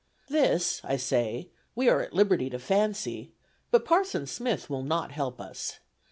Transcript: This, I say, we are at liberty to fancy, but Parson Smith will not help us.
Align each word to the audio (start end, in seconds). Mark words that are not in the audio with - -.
This, 0.29 0.81
I 0.83 0.97
say, 0.97 1.51
we 1.75 1.87
are 1.87 2.01
at 2.01 2.11
liberty 2.11 2.49
to 2.49 2.57
fancy, 2.57 3.33
but 3.69 3.85
Parson 3.85 4.25
Smith 4.25 4.67
will 4.67 4.81
not 4.81 5.11
help 5.11 5.39
us. 5.39 5.79